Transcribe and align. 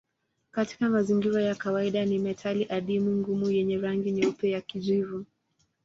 Katika 0.51 0.89
mazingira 0.89 1.41
ya 1.41 1.55
kawaida 1.55 2.05
ni 2.05 2.19
metali 2.19 2.65
adimu 2.69 3.15
ngumu 3.17 3.51
yenye 3.51 3.77
rangi 3.77 4.11
nyeupe 4.11 4.49
ya 4.51 4.61
kijivu. 4.61 5.25